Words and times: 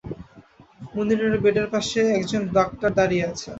মুনিরের 0.93 1.33
বেডের 1.43 1.67
পাশে 1.73 1.99
এক 2.15 2.23
জন 2.29 2.43
ডাক্তার 2.57 2.89
দাঁড়িয়ে 2.97 3.25
আছেন। 3.29 3.49